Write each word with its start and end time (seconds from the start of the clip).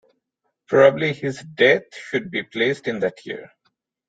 Probably 0.65 1.13
his 1.13 1.43
death 1.43 1.93
should 1.93 2.31
be 2.31 2.41
placed 2.41 2.87
in 2.87 3.01
that 3.01 3.23
year. 3.23 3.51